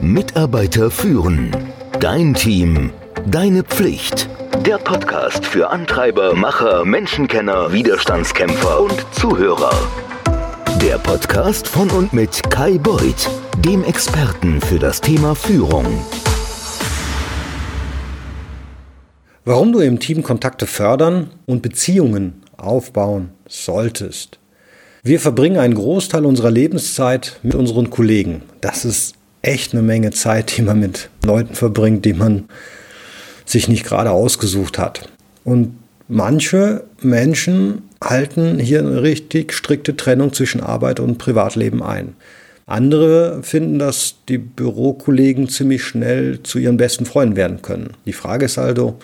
Mitarbeiter 0.00 0.90
führen. 0.90 1.56
Dein 2.00 2.34
Team. 2.34 2.90
Deine 3.26 3.62
Pflicht. 3.62 4.28
Der 4.66 4.78
Podcast 4.78 5.46
für 5.46 5.70
Antreiber, 5.70 6.34
Macher, 6.34 6.84
Menschenkenner, 6.84 7.72
Widerstandskämpfer 7.72 8.80
und 8.80 9.06
Zuhörer. 9.12 9.72
Der 10.80 10.98
Podcast 10.98 11.68
von 11.68 11.90
und 11.90 12.12
mit 12.12 12.50
Kai 12.50 12.78
Beuth, 12.78 13.30
dem 13.64 13.84
Experten 13.84 14.60
für 14.60 14.78
das 14.78 15.00
Thema 15.00 15.34
Führung. 15.34 15.86
Warum 19.44 19.72
du 19.72 19.80
im 19.80 19.98
Team 19.98 20.22
Kontakte 20.22 20.66
fördern 20.66 21.30
und 21.46 21.62
Beziehungen 21.62 22.42
aufbauen 22.56 23.30
solltest. 23.48 24.38
Wir 25.02 25.18
verbringen 25.18 25.58
einen 25.58 25.74
Großteil 25.74 26.24
unserer 26.24 26.50
Lebenszeit 26.50 27.40
mit 27.42 27.54
unseren 27.54 27.90
Kollegen. 27.90 28.42
Das 28.60 28.84
ist 28.84 29.14
echt 29.42 29.72
eine 29.72 29.82
Menge 29.82 30.10
Zeit, 30.10 30.56
die 30.56 30.62
man 30.62 30.80
mit 30.80 31.10
Leuten 31.24 31.54
verbringt, 31.54 32.04
die 32.04 32.14
man 32.14 32.44
sich 33.44 33.68
nicht 33.68 33.84
gerade 33.84 34.10
ausgesucht 34.10 34.78
hat. 34.78 35.08
Und 35.44 35.76
manche 36.08 36.84
Menschen 37.00 37.82
halten 38.02 38.58
hier 38.58 38.80
eine 38.80 39.02
richtig 39.02 39.52
strikte 39.52 39.96
Trennung 39.96 40.32
zwischen 40.32 40.60
Arbeit 40.60 41.00
und 41.00 41.18
Privatleben 41.18 41.82
ein. 41.82 42.14
Andere 42.66 43.42
finden, 43.42 43.78
dass 43.78 44.14
die 44.28 44.38
Bürokollegen 44.38 45.48
ziemlich 45.48 45.84
schnell 45.84 46.42
zu 46.42 46.58
ihren 46.58 46.76
besten 46.76 47.04
Freunden 47.04 47.36
werden 47.36 47.60
können. 47.62 47.90
Die 48.06 48.12
Frage 48.12 48.46
ist 48.46 48.58
also, 48.58 48.98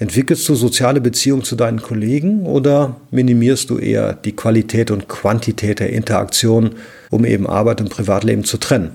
Entwickelst 0.00 0.48
du 0.48 0.54
soziale 0.54 1.02
Beziehungen 1.02 1.44
zu 1.44 1.56
deinen 1.56 1.82
Kollegen 1.82 2.46
oder 2.46 2.96
minimierst 3.10 3.68
du 3.68 3.76
eher 3.76 4.14
die 4.14 4.32
Qualität 4.32 4.90
und 4.90 5.08
Quantität 5.08 5.78
der 5.78 5.90
Interaktion, 5.90 6.70
um 7.10 7.26
eben 7.26 7.46
Arbeit 7.46 7.82
und 7.82 7.90
Privatleben 7.90 8.44
zu 8.44 8.56
trennen? 8.56 8.92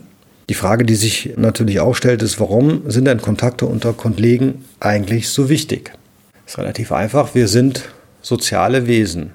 Die 0.49 0.54
Frage, 0.54 0.85
die 0.85 0.95
sich 0.95 1.34
natürlich 1.38 1.80
auch 1.80 1.95
stellt, 1.95 2.22
ist, 2.22 2.40
warum 2.40 2.90
sind 2.90 3.05
denn 3.05 3.22
Kontakte 3.22 3.66
unter 3.66 3.94
Kollegen 3.94 4.63
eigentlich 4.79 5.29
so 5.29 5.49
wichtig? 5.49 5.93
Das 6.46 6.54
ist 6.54 6.57
relativ 6.60 6.91
einfach. 6.91 7.34
Wir 7.34 7.48
sind 7.48 7.90
soziale 8.21 8.85
Wesen. 8.88 9.32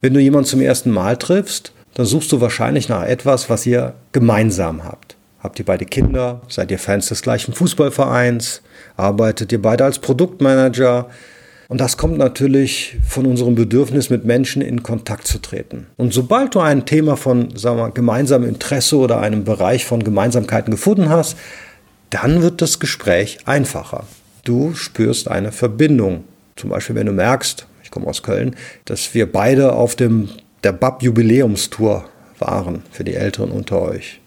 Wenn 0.00 0.14
du 0.14 0.20
jemanden 0.20 0.48
zum 0.48 0.60
ersten 0.60 0.90
Mal 0.90 1.16
triffst, 1.16 1.72
dann 1.94 2.06
suchst 2.06 2.32
du 2.32 2.40
wahrscheinlich 2.40 2.88
nach 2.88 3.04
etwas, 3.04 3.50
was 3.50 3.66
ihr 3.66 3.94
gemeinsam 4.12 4.84
habt. 4.84 5.16
Habt 5.40 5.58
ihr 5.58 5.64
beide 5.64 5.84
Kinder? 5.84 6.40
Seid 6.48 6.70
ihr 6.70 6.78
Fans 6.78 7.08
des 7.08 7.22
gleichen 7.22 7.52
Fußballvereins? 7.52 8.62
Arbeitet 8.96 9.52
ihr 9.52 9.60
beide 9.60 9.84
als 9.84 9.98
Produktmanager? 9.98 11.10
Und 11.68 11.82
das 11.82 11.98
kommt 11.98 12.16
natürlich 12.16 12.96
von 13.06 13.26
unserem 13.26 13.54
Bedürfnis, 13.54 14.08
mit 14.08 14.24
Menschen 14.24 14.62
in 14.62 14.82
Kontakt 14.82 15.26
zu 15.26 15.38
treten. 15.38 15.86
Und 15.98 16.14
sobald 16.14 16.54
du 16.54 16.60
ein 16.60 16.86
Thema 16.86 17.16
von 17.16 17.54
sagen 17.56 17.76
wir, 17.76 17.90
gemeinsamem 17.90 18.48
Interesse 18.48 18.96
oder 18.96 19.20
einem 19.20 19.44
Bereich 19.44 19.84
von 19.84 20.02
Gemeinsamkeiten 20.02 20.70
gefunden 20.70 21.10
hast, 21.10 21.36
dann 22.08 22.40
wird 22.40 22.62
das 22.62 22.80
Gespräch 22.80 23.38
einfacher. 23.44 24.04
Du 24.44 24.74
spürst 24.74 25.30
eine 25.30 25.52
Verbindung. 25.52 26.24
Zum 26.56 26.70
Beispiel, 26.70 26.96
wenn 26.96 27.06
du 27.06 27.12
merkst, 27.12 27.66
ich 27.84 27.90
komme 27.90 28.06
aus 28.06 28.22
Köln, 28.22 28.56
dass 28.86 29.12
wir 29.12 29.30
beide 29.30 29.74
auf 29.74 29.94
dem 29.94 30.30
der 30.64 30.72
BAP-Jubiläumstour 30.72 32.08
waren 32.38 32.82
für 32.90 33.04
die 33.04 33.14
Älteren 33.14 33.50
unter 33.50 33.82
euch. 33.82 34.20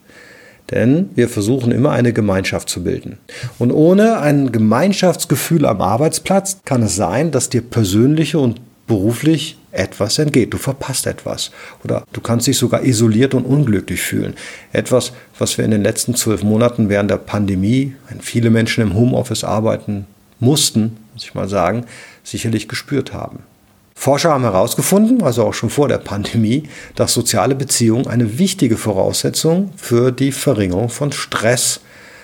Denn 0.71 1.09
wir 1.15 1.27
versuchen 1.27 1.71
immer 1.71 1.91
eine 1.91 2.13
Gemeinschaft 2.13 2.69
zu 2.69 2.83
bilden. 2.83 3.17
Und 3.59 3.71
ohne 3.71 4.19
ein 4.19 4.51
Gemeinschaftsgefühl 4.51 5.65
am 5.65 5.81
Arbeitsplatz 5.81 6.59
kann 6.65 6.83
es 6.83 6.95
sein, 6.95 7.31
dass 7.31 7.49
dir 7.49 7.61
persönliche 7.61 8.39
und 8.39 8.61
beruflich 8.87 9.57
etwas 9.71 10.19
entgeht. 10.19 10.53
Du 10.53 10.57
verpasst 10.57 11.07
etwas. 11.07 11.51
Oder 11.83 12.03
du 12.11 12.21
kannst 12.21 12.47
dich 12.47 12.57
sogar 12.57 12.83
isoliert 12.83 13.33
und 13.33 13.45
unglücklich 13.45 14.01
fühlen. 14.01 14.33
Etwas, 14.73 15.13
was 15.37 15.57
wir 15.57 15.65
in 15.65 15.71
den 15.71 15.83
letzten 15.83 16.15
zwölf 16.15 16.43
Monaten 16.43 16.89
während 16.89 17.11
der 17.11 17.17
Pandemie, 17.17 17.95
wenn 18.09 18.21
viele 18.21 18.49
Menschen 18.49 18.81
im 18.81 18.93
Homeoffice 18.93 19.43
arbeiten 19.43 20.07
mussten, 20.39 20.97
muss 21.13 21.23
ich 21.23 21.33
mal 21.33 21.47
sagen, 21.47 21.85
sicherlich 22.23 22.67
gespürt 22.67 23.13
haben. 23.13 23.39
Forscher 24.01 24.31
haben 24.31 24.41
herausgefunden, 24.41 25.21
also 25.21 25.43
auch 25.43 25.53
schon 25.53 25.69
vor 25.69 25.87
der 25.87 25.99
Pandemie, 25.99 26.63
dass 26.95 27.13
soziale 27.13 27.53
Beziehungen 27.53 28.07
eine 28.07 28.39
wichtige 28.39 28.75
Voraussetzung 28.75 29.69
für 29.75 30.11
die 30.11 30.31
Verringerung 30.31 30.89
von 30.89 31.11
Stress 31.11 31.81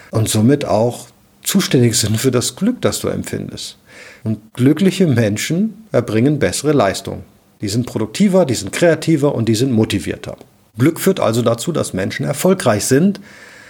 und 0.09 0.27
somit 0.27 0.65
auch 0.65 1.05
zuständig 1.43 1.93
sind 1.93 2.17
für 2.17 2.31
das 2.31 2.55
Glück, 2.55 2.81
das 2.81 2.97
du 3.01 3.09
empfindest. 3.09 3.77
Und 4.23 4.55
glückliche 4.55 5.05
Menschen 5.05 5.85
erbringen 5.91 6.39
bessere 6.39 6.71
Leistung. 6.71 7.21
Die 7.61 7.69
sind 7.69 7.85
produktiver, 7.85 8.45
die 8.45 8.55
sind 8.55 8.71
kreativer 8.71 9.35
und 9.35 9.47
die 9.47 9.53
sind 9.53 9.71
motivierter. 9.71 10.35
Glück 10.79 10.99
führt 10.99 11.19
also 11.19 11.43
dazu, 11.43 11.71
dass 11.71 11.93
Menschen 11.93 12.25
erfolgreich 12.25 12.85
sind, 12.85 13.21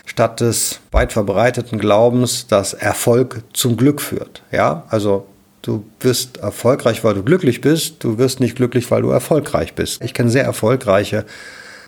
statt 0.06 0.40
des 0.40 0.80
weit 0.94 1.12
verbreiteten 1.12 1.78
Glaubens, 1.78 2.48
dass 2.48 2.74
Erfolg 2.74 3.44
zum 3.52 3.76
Glück 3.76 4.02
führt. 4.02 4.44
Ja, 4.54 4.86
also 4.88 5.26
Du 5.62 5.84
bist 6.00 6.38
erfolgreich, 6.38 7.04
weil 7.04 7.16
du 7.16 7.24
glücklich 7.24 7.62
bist. 7.62 8.04
Du 8.04 8.18
wirst 8.18 8.40
nicht 8.40 8.56
glücklich, 8.56 8.90
weil 8.92 9.02
du 9.02 9.10
erfolgreich 9.10 9.74
bist. 9.74 10.02
Ich 10.04 10.14
kenne 10.14 10.30
sehr 10.30 10.44
erfolgreiche 10.44 11.26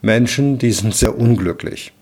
Menschen, 0.01 0.57
die 0.57 0.71
sind 0.71 0.95
sehr 0.95 1.17
unglücklich. 1.17 1.93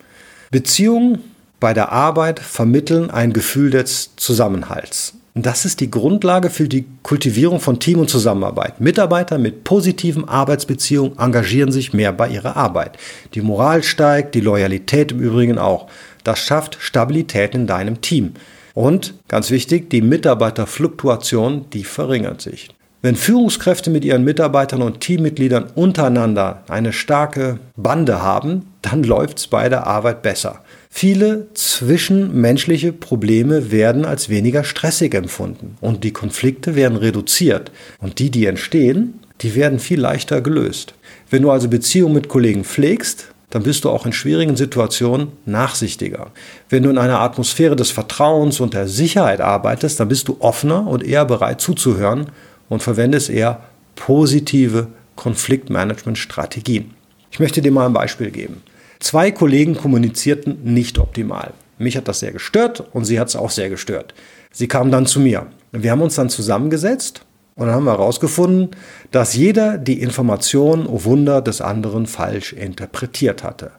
Beziehungen 0.52 1.20
bei 1.60 1.74
der 1.74 1.92
Arbeit 1.92 2.40
vermitteln 2.40 3.10
ein 3.10 3.34
Gefühl 3.34 3.72
des 3.72 4.16
Zusammenhalts. 4.16 5.14
Das 5.34 5.66
ist 5.66 5.82
die 5.82 5.92
Grundlage 5.92 6.50
für 6.50 6.68
die 6.68 6.86
Kultivierung 7.04 7.60
von 7.60 7.80
Team 7.80 8.00
und 8.00 8.10
Zusammenarbeit. 8.10 8.82
Mitarbeiter 8.82 9.38
mit 9.38 9.64
positiven 9.64 10.28
Arbeitsbeziehungen 10.28 11.18
engagieren 11.20 11.72
sich 11.72 11.94
mehr 11.94 12.12
bei 12.12 12.30
ihrer 12.30 12.58
Arbeit. 12.58 12.98
Die 13.36 13.42
Moral 13.42 13.84
steigt, 13.84 14.34
die 14.34 14.42
Loyalität 14.42 15.12
im 15.12 15.20
Übrigen 15.20 15.60
auch. 15.60 15.88
Das 16.24 16.40
schafft 16.40 16.78
Stabilität 16.80 17.54
in 17.54 17.68
deinem 17.68 18.02
Team. 18.02 18.34
Und 18.78 19.16
ganz 19.28 19.50
wichtig, 19.50 19.90
die 19.90 20.04
Mitarbeiterfluktuation, 20.04 21.66
die 21.74 21.84
verringert 21.84 22.42
sich. 22.42 22.70
Wenn 23.02 23.16
Führungskräfte 23.16 23.90
mit 23.90 24.06
ihren 24.06 24.24
Mitarbeitern 24.24 24.84
und 24.84 25.00
Teammitgliedern 25.00 25.72
untereinander 25.74 26.62
eine 26.68 26.94
starke 26.94 27.58
Bande 27.76 28.22
haben, 28.22 28.68
dann 28.84 29.02
läuft 29.02 29.40
es 29.40 29.48
bei 29.48 29.68
der 29.68 29.88
Arbeit 29.88 30.22
besser. 30.22 30.62
Viele 30.92 31.48
zwischenmenschliche 31.56 32.94
Probleme 32.94 33.72
werden 33.72 34.06
als 34.06 34.30
weniger 34.30 34.64
stressig 34.64 35.16
empfunden 35.16 35.76
und 35.82 36.04
die 36.04 36.14
Konflikte 36.14 36.76
werden 36.76 37.00
reduziert 37.00 37.72
und 38.00 38.20
die, 38.20 38.30
die 38.30 38.46
entstehen, 38.46 39.22
die 39.42 39.56
werden 39.56 39.80
viel 39.80 40.00
leichter 40.00 40.42
gelöst. 40.42 40.94
Wenn 41.32 41.42
du 41.42 41.50
also 41.50 41.68
Beziehungen 41.68 42.14
mit 42.14 42.30
Kollegen 42.30 42.64
pflegst, 42.64 43.34
dann 43.58 43.64
bist 43.64 43.86
du 43.86 43.90
auch 43.90 44.06
in 44.06 44.14
schwierigen 44.14 44.56
Situationen 44.56 45.30
nachsichtiger. 45.48 46.28
Wenn 46.70 46.84
du 46.84 46.92
in 46.92 47.00
einer 47.00 47.22
Atmosphäre 47.22 47.76
des 47.76 47.90
Vertrauens 47.90 48.60
und 48.60 48.76
der 48.76 48.88
Sicherheit 48.88 49.42
arbeitest, 49.42 50.00
dann 50.00 50.10
bist 50.10 50.28
du 50.28 50.38
offener 50.42 50.86
und 50.86 51.04
eher 51.04 51.26
bereit 51.26 51.60
zuzuhören 51.60 52.28
und 52.70 52.84
verwendest 52.84 53.32
eher 53.32 53.62
positive 53.96 54.90
Konfliktmanagement-Strategien. 55.16 56.94
Ich 57.32 57.40
möchte 57.40 57.64
dir 57.64 57.72
mal 57.72 57.88
ein 57.88 57.94
Beispiel 57.94 58.30
geben. 58.30 58.62
Zwei 59.00 59.32
Kollegen 59.32 59.76
kommunizierten 59.76 60.60
nicht 60.64 61.00
optimal. 61.00 61.54
Mich 61.80 61.98
hat 61.98 62.08
das 62.08 62.20
sehr 62.20 62.34
gestört 62.34 62.84
und 62.94 63.06
sie 63.06 63.20
hat 63.20 63.30
es 63.30 63.36
auch 63.36 63.50
sehr 63.50 63.70
gestört. 63.70 64.14
Sie 64.52 64.68
kamen 64.68 64.92
dann 64.92 65.08
zu 65.08 65.20
mir. 65.20 65.48
Wir 65.72 65.90
haben 65.90 66.04
uns 66.04 66.14
dann 66.14 66.30
zusammengesetzt 66.30 67.22
und 67.58 67.66
dann 67.66 67.76
haben 67.76 67.86
wir 67.86 67.92
herausgefunden, 67.92 68.70
dass 69.12 69.36
jeder 69.36 69.78
die 69.78 70.00
Information, 70.00 70.86
oh 70.88 71.04
Wunder, 71.04 71.42
des 71.42 71.60
anderen 71.60 72.06
falsch 72.06 72.54
interpretiert 72.54 73.44
hatte. 73.44 73.72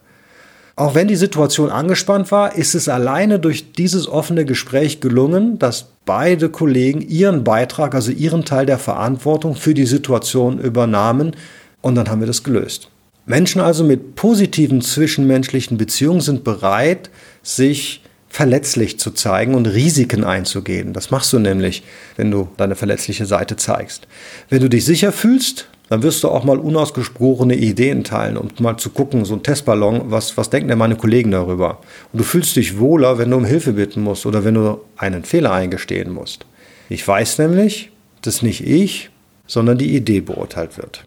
Auch 0.75 0.95
wenn 0.95 1.09
die 1.09 1.17
Situation 1.17 1.71
angespannt 1.71 2.31
war, 2.31 2.55
ist 2.55 2.75
es 2.75 2.89
alleine 2.89 3.39
durch 3.39 3.73
dieses 3.73 4.09
offene 4.09 4.45
Gespräch 4.45 5.01
gelungen, 5.01 5.59
dass 5.59 5.87
beide 6.05 6.51
Kollegen 6.51 7.01
ihren 7.01 7.43
Beitrag, 7.45 7.95
also 7.95 8.11
ihren 8.11 8.45
Teil 8.45 8.67
der 8.67 8.79
Verantwortung 8.79 9.55
für 9.55 9.75
die 9.75 9.87
Situation 9.87 10.59
übernahmen 10.59 11.35
und 11.81 11.95
dann 11.95 12.09
haben 12.09 12.21
wir 12.21 12.27
das 12.27 12.45
gelöst. 12.45 12.91
Menschen 13.27 13.61
also 13.61 13.85
mit 13.85 14.15
positiven 14.15 14.81
zwischenmenschlichen 14.81 15.79
Beziehungen 15.79 16.21
sind 16.21 16.45
bereit, 16.45 17.11
sich 17.43 18.03
verletzlich 18.39 19.01
zu 19.01 19.11
zeigen 19.11 19.57
und 19.57 19.67
Risiken 19.67 20.23
einzugehen. 20.23 20.93
Das 20.93 21.11
machst 21.11 21.33
du 21.33 21.41
nämlich, 21.41 21.83
wenn 22.15 22.31
du 22.31 22.49
deine 22.57 22.77
verletzliche 22.77 23.27
Seite 23.27 23.57
zeigst. 23.57 24.07
Wenn 24.49 24.61
du 24.61 24.69
dich 24.69 24.85
sicher 24.85 25.11
fühlst, 25.11 25.67
dann 25.89 26.05
wirst 26.05 26.23
du 26.23 26.29
auch 26.29 26.45
mal 26.45 26.59
unausgesprochene 26.59 27.57
Ideen 27.57 28.05
teilen, 28.05 28.37
um 28.37 28.49
mal 28.61 28.77
zu 28.77 28.91
gucken, 28.91 29.25
so 29.25 29.35
ein 29.35 29.43
Testballon, 29.43 30.13
was, 30.13 30.37
was 30.37 30.51
denken 30.51 30.69
denn 30.69 30.79
meine 30.79 30.95
Kollegen 30.95 31.33
darüber? 31.33 31.81
Und 32.13 32.21
du 32.21 32.23
fühlst 32.23 32.55
dich 32.55 32.79
wohler, 32.79 33.19
wenn 33.19 33.29
du 33.29 33.39
um 33.39 33.45
Hilfe 33.45 33.73
bitten 33.73 34.03
musst 34.03 34.25
oder 34.25 34.45
wenn 34.45 34.55
du 34.55 34.83
einen 34.97 35.25
Fehler 35.25 35.51
eingestehen 35.51 36.13
musst. 36.13 36.47
Ich 36.89 37.09
weiß 37.09 37.39
nämlich, 37.39 37.91
dass 38.23 38.43
nicht 38.43 38.65
ich, 38.65 39.11
sondern 39.49 39.79
die 39.79 39.97
Idee 39.97 40.21
beurteilt 40.21 40.79
wird. 40.79 41.05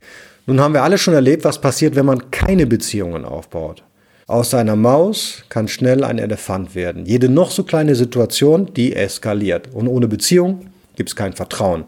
Nun 0.47 0.59
haben 0.59 0.73
wir 0.73 0.83
alle 0.83 0.97
schon 0.97 1.13
erlebt, 1.13 1.45
was 1.45 1.61
passiert, 1.61 1.95
wenn 1.95 2.05
man 2.05 2.29
keine 2.29 2.67
Beziehungen 2.67 3.23
aufbaut. 3.23 3.83
Aus 4.31 4.53
einer 4.53 4.77
Maus 4.77 5.43
kann 5.49 5.67
schnell 5.67 6.05
ein 6.05 6.17
Elefant 6.17 6.73
werden. 6.73 7.05
Jede 7.05 7.27
noch 7.27 7.51
so 7.51 7.63
kleine 7.63 7.95
Situation, 7.95 8.73
die 8.73 8.95
eskaliert. 8.95 9.67
Und 9.73 9.89
ohne 9.89 10.07
Beziehung 10.07 10.67
gibt 10.95 11.09
es 11.09 11.17
kein 11.17 11.33
Vertrauen. 11.33 11.83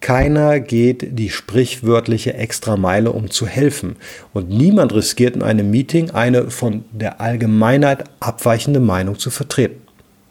Keiner 0.00 0.58
geht 0.58 1.18
die 1.18 1.28
sprichwörtliche 1.28 2.32
Extrameile, 2.32 3.12
um 3.12 3.30
zu 3.30 3.46
helfen. 3.46 3.96
Und 4.32 4.48
niemand 4.48 4.94
riskiert 4.94 5.36
in 5.36 5.42
einem 5.42 5.70
Meeting 5.70 6.10
eine 6.12 6.50
von 6.50 6.86
der 6.92 7.20
Allgemeinheit 7.20 8.04
abweichende 8.20 8.80
Meinung 8.80 9.18
zu 9.18 9.28
vertreten. 9.28 9.82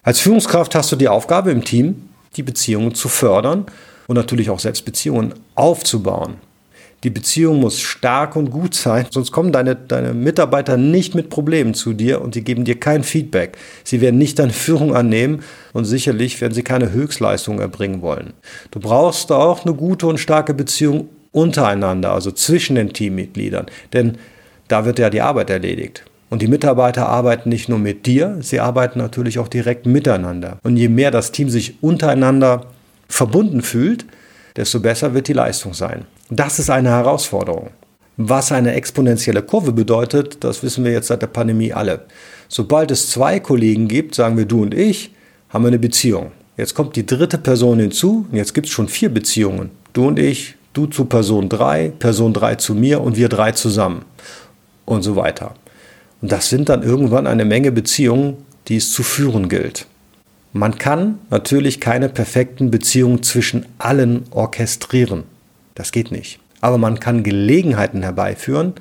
Als 0.01 0.19
Führungskraft 0.19 0.73
hast 0.73 0.91
du 0.91 0.95
die 0.95 1.09
Aufgabe 1.09 1.51
im 1.51 1.63
Team, 1.63 2.09
die 2.37 2.43
Beziehungen 2.43 2.95
zu 2.95 3.07
fördern 3.07 3.67
und 4.07 4.15
natürlich 4.15 4.49
auch 4.49 4.57
selbst 4.59 4.83
Beziehungen 4.83 5.35
aufzubauen. 5.53 6.37
Die 7.03 7.09
Beziehung 7.09 7.59
muss 7.59 7.79
stark 7.79 8.35
und 8.35 8.51
gut 8.51 8.75
sein, 8.75 9.07
sonst 9.09 9.31
kommen 9.31 9.51
deine, 9.51 9.75
deine 9.75 10.13
Mitarbeiter 10.13 10.77
nicht 10.77 11.15
mit 11.15 11.29
Problemen 11.29 11.73
zu 11.73 11.93
dir 11.93 12.21
und 12.21 12.35
die 12.35 12.43
geben 12.43 12.63
dir 12.63 12.79
kein 12.79 13.03
Feedback. 13.03 13.57
Sie 13.83 14.01
werden 14.01 14.19
nicht 14.19 14.37
deine 14.37 14.53
Führung 14.53 14.95
annehmen 14.95 15.41
und 15.73 15.85
sicherlich 15.85 16.39
werden 16.41 16.53
sie 16.53 16.61
keine 16.61 16.91
Höchstleistung 16.91 17.59
erbringen 17.59 18.03
wollen. 18.03 18.33
Du 18.69 18.79
brauchst 18.79 19.31
auch 19.31 19.65
eine 19.65 19.73
gute 19.73 20.05
und 20.05 20.19
starke 20.19 20.53
Beziehung 20.53 21.09
untereinander, 21.31 22.11
also 22.11 22.31
zwischen 22.31 22.75
den 22.75 22.93
Teammitgliedern, 22.93 23.65
denn 23.93 24.19
da 24.67 24.85
wird 24.85 24.99
ja 24.99 25.09
die 25.09 25.21
Arbeit 25.21 25.49
erledigt. 25.49 26.03
Und 26.29 26.41
die 26.41 26.47
Mitarbeiter 26.47 27.09
arbeiten 27.09 27.49
nicht 27.49 27.67
nur 27.67 27.79
mit 27.79 28.05
dir, 28.05 28.37
sie 28.41 28.59
arbeiten 28.59 28.99
natürlich 28.99 29.39
auch 29.39 29.47
direkt 29.47 29.85
miteinander. 29.85 30.59
Und 30.63 30.77
je 30.77 30.87
mehr 30.87 31.11
das 31.11 31.31
Team 31.31 31.49
sich 31.49 31.81
untereinander 31.81 32.67
verbunden 33.09 33.61
fühlt, 33.61 34.05
desto 34.55 34.79
besser 34.79 35.13
wird 35.13 35.27
die 35.27 35.33
Leistung 35.33 35.73
sein. 35.73 36.05
Das 36.33 36.59
ist 36.59 36.69
eine 36.69 36.91
Herausforderung. 36.91 37.71
Was 38.15 38.53
eine 38.53 38.73
exponentielle 38.73 39.41
Kurve 39.41 39.73
bedeutet, 39.73 40.41
das 40.45 40.63
wissen 40.63 40.85
wir 40.85 40.93
jetzt 40.93 41.07
seit 41.07 41.21
der 41.21 41.27
Pandemie 41.27 41.73
alle. 41.73 42.05
Sobald 42.47 42.89
es 42.89 43.09
zwei 43.09 43.41
Kollegen 43.41 43.89
gibt, 43.89 44.15
sagen 44.15 44.37
wir 44.37 44.45
du 44.45 44.61
und 44.61 44.73
ich, 44.73 45.11
haben 45.49 45.65
wir 45.65 45.67
eine 45.67 45.77
Beziehung. 45.77 46.31
Jetzt 46.55 46.73
kommt 46.73 46.95
die 46.95 47.05
dritte 47.05 47.37
Person 47.37 47.79
hinzu 47.79 48.25
und 48.31 48.37
jetzt 48.37 48.53
gibt 48.53 48.67
es 48.67 48.71
schon 48.71 48.87
vier 48.87 49.09
Beziehungen. 49.09 49.71
Du 49.91 50.07
und 50.07 50.19
ich, 50.19 50.55
du 50.71 50.85
zu 50.85 51.03
Person 51.03 51.49
3, 51.49 51.89
Person 51.99 52.33
3 52.33 52.55
zu 52.55 52.75
mir 52.75 53.01
und 53.01 53.17
wir 53.17 53.27
drei 53.27 53.51
zusammen 53.51 54.05
und 54.85 55.01
so 55.01 55.17
weiter. 55.17 55.53
Und 56.21 56.31
das 56.31 56.47
sind 56.47 56.69
dann 56.69 56.81
irgendwann 56.81 57.27
eine 57.27 57.43
Menge 57.43 57.73
Beziehungen, 57.73 58.37
die 58.69 58.77
es 58.77 58.93
zu 58.93 59.03
führen 59.03 59.49
gilt. 59.49 59.85
Man 60.53 60.77
kann 60.77 61.19
natürlich 61.29 61.81
keine 61.81 62.07
perfekten 62.07 62.71
Beziehungen 62.71 63.21
zwischen 63.21 63.65
allen 63.79 64.23
orchestrieren. 64.31 65.25
Das 65.81 65.91
geht 65.91 66.11
nicht. 66.11 66.39
Aber 66.59 66.77
man 66.77 66.99
kann 66.99 67.23
Gelegenheiten 67.23 68.03
herbeiführen, 68.03 68.75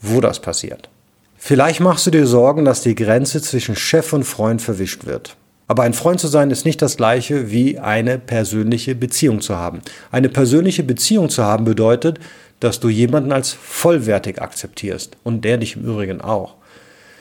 wo 0.00 0.20
das 0.20 0.38
passiert. 0.38 0.88
Vielleicht 1.36 1.80
machst 1.80 2.06
du 2.06 2.12
dir 2.12 2.28
Sorgen, 2.28 2.64
dass 2.64 2.80
die 2.80 2.94
Grenze 2.94 3.42
zwischen 3.42 3.74
Chef 3.74 4.12
und 4.12 4.22
Freund 4.22 4.62
verwischt 4.62 5.04
wird. 5.04 5.36
Aber 5.66 5.82
ein 5.82 5.94
Freund 5.94 6.20
zu 6.20 6.28
sein 6.28 6.52
ist 6.52 6.64
nicht 6.64 6.80
das 6.80 6.96
gleiche 6.96 7.50
wie 7.50 7.80
eine 7.80 8.20
persönliche 8.20 8.94
Beziehung 8.94 9.40
zu 9.40 9.56
haben. 9.56 9.80
Eine 10.12 10.28
persönliche 10.28 10.84
Beziehung 10.84 11.28
zu 11.28 11.42
haben 11.42 11.64
bedeutet, 11.64 12.20
dass 12.60 12.78
du 12.78 12.88
jemanden 12.88 13.32
als 13.32 13.52
vollwertig 13.52 14.40
akzeptierst 14.40 15.16
und 15.24 15.44
der 15.44 15.58
dich 15.58 15.74
im 15.74 15.82
Übrigen 15.82 16.20
auch. 16.20 16.54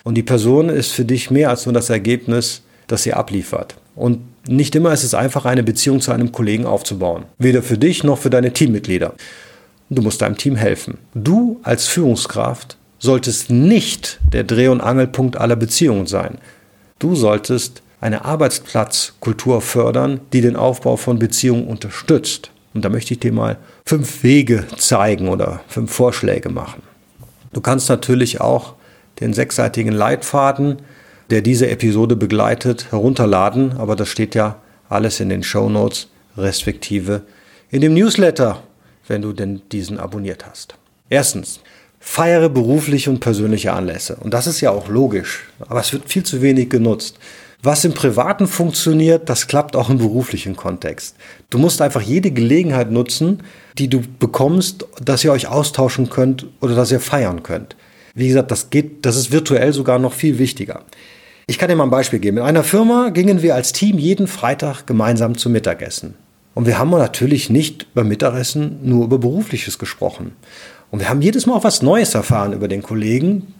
Und 0.03 0.13
die 0.13 0.21
Person 0.21 0.69
ist 0.69 0.91
für 0.91 1.05
dich 1.05 1.31
mehr 1.31 1.49
als 1.49 1.65
nur 1.65 1.73
das 1.73 1.89
Ergebnis, 1.89 2.61
das 2.85 3.01
sie 3.01 3.13
abliefert. 3.13 3.77
Und 3.95 4.19
nicht 4.47 4.75
immer 4.75 4.91
ist 4.91 5.03
es 5.03 5.13
einfach, 5.13 5.45
eine 5.45 5.63
Beziehung 5.63 6.01
zu 6.01 6.11
einem 6.11 6.31
Kollegen 6.31 6.65
aufzubauen. 6.65 7.25
Weder 7.37 7.63
für 7.63 7.77
dich 7.77 8.03
noch 8.03 8.17
für 8.17 8.29
deine 8.29 8.53
Teammitglieder. 8.53 9.13
Du 9.89 10.01
musst 10.01 10.21
deinem 10.21 10.37
Team 10.37 10.55
helfen. 10.55 10.97
Du 11.13 11.59
als 11.63 11.87
Führungskraft 11.87 12.77
solltest 12.99 13.49
nicht 13.49 14.19
der 14.31 14.43
Dreh- 14.43 14.69
und 14.69 14.81
Angelpunkt 14.81 15.37
aller 15.37 15.55
Beziehungen 15.55 16.07
sein. 16.07 16.37
Du 16.99 17.15
solltest 17.15 17.81
eine 18.01 18.25
Arbeitsplatzkultur 18.25 19.61
fördern, 19.61 20.19
die 20.33 20.41
den 20.41 20.55
Aufbau 20.55 20.97
von 20.97 21.19
Beziehungen 21.19 21.67
unterstützt. 21.67 22.51
Und 22.73 22.83
da 22.83 22.89
möchte 22.89 23.13
ich 23.13 23.19
dir 23.19 23.31
mal 23.31 23.57
fünf 23.85 24.23
Wege 24.23 24.65
zeigen 24.77 25.29
oder 25.29 25.61
fünf 25.67 25.93
Vorschläge 25.93 26.49
machen. 26.49 26.81
Du 27.53 27.61
kannst 27.61 27.87
natürlich 27.87 28.41
auch 28.41 28.73
den 29.19 29.33
sechsseitigen 29.33 29.93
Leitfaden 29.93 30.77
der 31.33 31.41
diese 31.41 31.67
Episode 31.67 32.15
begleitet, 32.15 32.91
herunterladen. 32.91 33.73
Aber 33.77 33.95
das 33.95 34.07
steht 34.07 34.35
ja 34.35 34.61
alles 34.87 35.19
in 35.19 35.29
den 35.29 35.41
Show 35.41 35.67
Notes, 35.67 36.09
respektive 36.37 37.23
in 37.71 37.81
dem 37.81 37.95
Newsletter, 37.95 38.61
wenn 39.07 39.23
du 39.23 39.33
denn 39.33 39.63
diesen 39.71 39.97
abonniert 39.97 40.45
hast. 40.45 40.75
Erstens, 41.09 41.59
feiere 41.99 42.49
berufliche 42.49 43.09
und 43.09 43.19
persönliche 43.19 43.73
Anlässe. 43.73 44.17
Und 44.17 44.31
das 44.35 44.45
ist 44.45 44.61
ja 44.61 44.69
auch 44.69 44.89
logisch, 44.89 45.45
aber 45.59 45.79
es 45.79 45.91
wird 45.91 46.07
viel 46.07 46.21
zu 46.21 46.43
wenig 46.43 46.69
genutzt. 46.69 47.17
Was 47.63 47.83
im 47.83 47.93
Privaten 47.93 48.45
funktioniert, 48.45 49.27
das 49.27 49.47
klappt 49.47 49.75
auch 49.75 49.89
im 49.89 49.97
beruflichen 49.97 50.55
Kontext. 50.55 51.15
Du 51.49 51.57
musst 51.57 51.81
einfach 51.81 52.01
jede 52.01 52.29
Gelegenheit 52.29 52.91
nutzen, 52.91 53.41
die 53.79 53.87
du 53.87 54.01
bekommst, 54.19 54.85
dass 55.01 55.23
ihr 55.23 55.31
euch 55.31 55.47
austauschen 55.47 56.11
könnt 56.11 56.45
oder 56.61 56.75
dass 56.75 56.91
ihr 56.91 56.99
feiern 56.99 57.41
könnt. 57.41 57.75
Wie 58.13 58.27
gesagt, 58.27 58.51
das 58.51 58.69
geht, 58.69 59.03
das 59.05 59.15
ist 59.15 59.31
virtuell 59.31 59.73
sogar 59.73 59.97
noch 59.97 60.13
viel 60.13 60.37
wichtiger. 60.37 60.83
Ich 61.45 61.57
kann 61.57 61.67
dir 61.67 61.75
mal 61.75 61.83
ein 61.83 61.89
Beispiel 61.89 62.19
geben. 62.19 62.37
In 62.37 62.43
einer 62.43 62.63
Firma 62.63 63.09
gingen 63.09 63.41
wir 63.41 63.55
als 63.55 63.73
Team 63.73 63.97
jeden 63.97 64.27
Freitag 64.27 64.85
gemeinsam 64.87 65.37
zum 65.37 65.51
Mittagessen. 65.51 66.15
Und 66.53 66.67
wir 66.67 66.79
haben 66.79 66.89
natürlich 66.91 67.49
nicht 67.49 67.93
beim 67.93 68.07
Mittagessen 68.07 68.79
nur 68.83 69.03
über 69.03 69.17
Berufliches 69.17 69.77
gesprochen. 69.77 70.33
Und 70.89 70.99
wir 70.99 71.09
haben 71.09 71.21
jedes 71.21 71.45
Mal 71.45 71.55
auch 71.55 71.65
was 71.65 71.81
Neues 71.81 72.13
erfahren 72.15 72.53
über 72.53 72.69
den 72.69 72.81
Kollegen. 72.81 73.53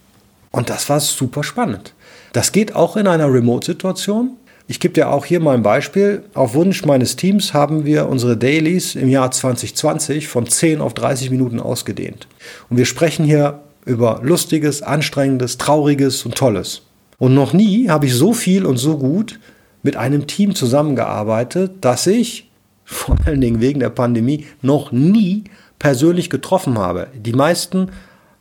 Und 0.51 0.69
das 0.69 0.87
war 0.87 1.01
super 1.01 1.43
spannend. 1.43 1.93
Das 2.31 2.53
geht 2.53 2.73
auch 2.73 2.95
in 2.95 3.07
einer 3.07 3.33
Remote-Situation. 3.33 4.37
Ich 4.67 4.79
gebe 4.79 4.93
dir 4.93 5.09
auch 5.09 5.25
hier 5.25 5.41
mal 5.41 5.55
ein 5.55 5.63
Beispiel. 5.63 6.23
Auf 6.35 6.53
Wunsch 6.53 6.85
meines 6.85 7.17
Teams 7.17 7.53
haben 7.53 7.83
wir 7.83 8.07
unsere 8.07 8.37
Dailies 8.37 8.95
im 8.95 9.09
Jahr 9.09 9.29
2020 9.29 10.29
von 10.29 10.47
10 10.47 10.79
auf 10.79 10.93
30 10.93 11.31
Minuten 11.31 11.59
ausgedehnt. 11.59 12.27
Und 12.69 12.77
wir 12.77 12.85
sprechen 12.85 13.25
hier 13.25 13.59
über 13.85 14.21
Lustiges, 14.23 14.81
Anstrengendes, 14.81 15.57
Trauriges 15.57 16.25
und 16.25 16.35
Tolles. 16.35 16.83
Und 17.17 17.33
noch 17.33 17.53
nie 17.53 17.89
habe 17.89 18.05
ich 18.05 18.15
so 18.15 18.33
viel 18.33 18.65
und 18.65 18.77
so 18.77 18.97
gut 18.97 19.39
mit 19.81 19.97
einem 19.97 20.27
Team 20.27 20.55
zusammengearbeitet, 20.55 21.73
dass 21.81 22.07
ich, 22.07 22.49
vor 22.85 23.17
allen 23.25 23.41
Dingen 23.41 23.61
wegen 23.61 23.79
der 23.79 23.89
Pandemie, 23.89 24.45
noch 24.61 24.91
nie 24.91 25.43
persönlich 25.79 26.29
getroffen 26.29 26.77
habe. 26.77 27.07
Die 27.13 27.33
meisten 27.33 27.91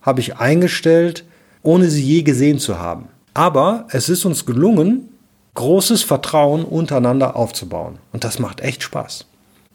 habe 0.00 0.20
ich 0.20 0.36
eingestellt, 0.36 1.24
ohne 1.62 1.88
sie 1.88 2.02
je 2.02 2.22
gesehen 2.22 2.58
zu 2.58 2.78
haben. 2.78 3.08
Aber 3.34 3.86
es 3.90 4.08
ist 4.08 4.24
uns 4.24 4.46
gelungen, 4.46 5.08
großes 5.54 6.02
Vertrauen 6.02 6.64
untereinander 6.64 7.36
aufzubauen. 7.36 7.98
Und 8.12 8.24
das 8.24 8.38
macht 8.38 8.60
echt 8.60 8.82
Spaß. 8.82 9.26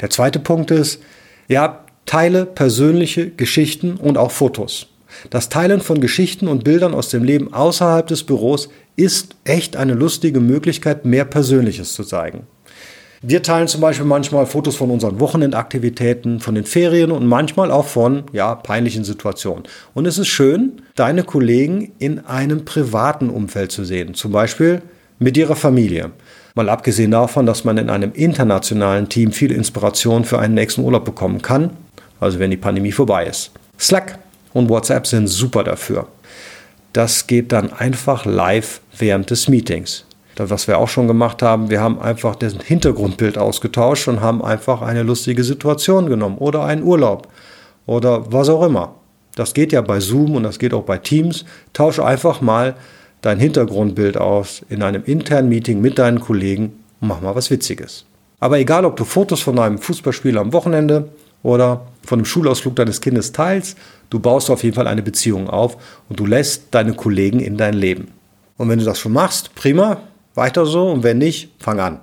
Der 0.01 0.09
zweite 0.09 0.39
Punkt 0.39 0.71
ist, 0.71 1.01
ja, 1.47 1.83
teile 2.05 2.45
persönliche 2.45 3.29
Geschichten 3.29 3.95
und 3.95 4.17
auch 4.17 4.31
Fotos. 4.31 4.87
Das 5.29 5.49
Teilen 5.49 5.81
von 5.81 6.01
Geschichten 6.01 6.47
und 6.47 6.63
Bildern 6.63 6.93
aus 6.93 7.09
dem 7.09 7.23
Leben 7.23 7.53
außerhalb 7.53 8.07
des 8.07 8.23
Büros 8.23 8.69
ist 8.95 9.35
echt 9.43 9.75
eine 9.75 9.93
lustige 9.93 10.39
Möglichkeit, 10.39 11.05
mehr 11.05 11.25
Persönliches 11.25 11.93
zu 11.93 12.03
zeigen. 12.03 12.47
Wir 13.21 13.41
teilen 13.41 13.67
zum 13.67 13.81
Beispiel 13.81 14.05
manchmal 14.05 14.45
Fotos 14.45 14.75
von 14.75 14.91
unseren 14.91 15.19
Wochenendaktivitäten, 15.19 16.39
von 16.39 16.53
den 16.53 16.65
Ferien 16.65 17.09
und 17.09 17.25
manchmal 17.25 17.71
auch 17.71 17.87
von 17.87 18.25
ja, 18.31 18.53
peinlichen 18.53 19.03
Situationen. 19.03 19.63
Und 19.95 20.05
es 20.05 20.19
ist 20.19 20.27
schön, 20.27 20.83
deine 20.95 21.23
Kollegen 21.23 21.93
in 21.97 22.19
einem 22.25 22.63
privaten 22.63 23.29
Umfeld 23.29 23.71
zu 23.71 23.85
sehen, 23.85 24.13
zum 24.13 24.31
Beispiel 24.31 24.83
mit 25.17 25.35
ihrer 25.35 25.55
Familie. 25.55 26.11
Mal 26.53 26.69
abgesehen 26.69 27.09
davon, 27.09 27.47
dass 27.47 27.63
man 27.63 27.77
in 27.77 27.89
einem 27.89 28.11
internationalen 28.13 29.09
Team 29.09 29.31
viel 29.31 29.51
Inspiration 29.51 30.23
für 30.23 30.37
einen 30.37 30.53
nächsten 30.53 30.81
Urlaub 30.81 31.03
bekommen 31.03 31.41
kann, 31.41 31.71
also 32.19 32.37
wenn 32.37 32.51
die 32.51 32.57
Pandemie 32.57 32.91
vorbei 32.91 33.25
ist. 33.25 33.51
Slack 33.79 34.19
und 34.57 34.69
WhatsApp 34.69 35.07
sind 35.07 35.27
super 35.27 35.63
dafür. 35.63 36.07
Das 36.93 37.27
geht 37.27 37.51
dann 37.51 37.71
einfach 37.71 38.25
live 38.25 38.81
während 38.97 39.29
des 39.29 39.47
Meetings. 39.47 40.05
Was 40.35 40.67
wir 40.67 40.77
auch 40.77 40.87
schon 40.87 41.07
gemacht 41.07 41.41
haben, 41.41 41.69
wir 41.69 41.81
haben 41.81 41.99
einfach 41.99 42.35
das 42.35 42.55
Hintergrundbild 42.63 43.37
ausgetauscht 43.37 44.07
und 44.07 44.21
haben 44.21 44.43
einfach 44.43 44.81
eine 44.81 45.03
lustige 45.03 45.43
Situation 45.43 46.09
genommen 46.09 46.37
oder 46.37 46.63
einen 46.63 46.83
Urlaub 46.83 47.27
oder 47.85 48.31
was 48.31 48.49
auch 48.49 48.63
immer. 48.63 48.95
Das 49.35 49.53
geht 49.53 49.71
ja 49.71 49.81
bei 49.81 49.99
Zoom 49.99 50.35
und 50.35 50.43
das 50.43 50.59
geht 50.59 50.73
auch 50.73 50.83
bei 50.83 50.97
Teams. 50.97 51.45
Tausche 51.73 52.05
einfach 52.05 52.41
mal 52.41 52.75
dein 53.21 53.39
Hintergrundbild 53.39 54.17
aus 54.17 54.63
in 54.69 54.83
einem 54.83 55.03
internen 55.05 55.49
Meeting 55.49 55.81
mit 55.81 55.97
deinen 55.97 56.19
Kollegen 56.19 56.73
und 57.01 57.07
mach 57.07 57.21
mal 57.21 57.35
was 57.35 57.49
Witziges. 57.49 58.05
Aber 58.39 58.59
egal, 58.59 58.85
ob 58.85 58.95
du 58.95 59.05
Fotos 59.05 59.41
von 59.41 59.57
einem 59.57 59.79
Fußballspiel 59.79 60.37
am 60.37 60.53
Wochenende 60.53 61.09
oder 61.41 61.87
von 62.03 62.19
einem 62.19 62.25
Schulausflug 62.25 62.75
deines 62.75 63.01
Kindes 63.01 63.31
teilst, 63.31 63.77
du 64.09 64.19
baust 64.19 64.49
auf 64.49 64.63
jeden 64.63 64.75
Fall 64.75 64.87
eine 64.87 65.01
Beziehung 65.01 65.49
auf 65.49 65.77
und 66.09 66.19
du 66.19 66.25
lässt 66.25 66.65
deine 66.71 66.93
Kollegen 66.93 67.39
in 67.39 67.57
dein 67.57 67.73
Leben. 67.73 68.11
Und 68.57 68.69
wenn 68.69 68.79
du 68.79 68.85
das 68.85 68.99
schon 68.99 69.13
machst, 69.13 69.53
prima, 69.55 70.01
weiter 70.33 70.65
so 70.65 70.89
und 70.89 71.03
wenn 71.03 71.17
nicht, 71.17 71.51
fang 71.59 71.79
an. 71.79 71.99